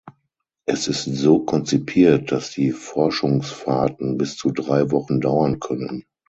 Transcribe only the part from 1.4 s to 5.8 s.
konzipiert, dass die Forschungsfahrten bis zu drei Wochen dauern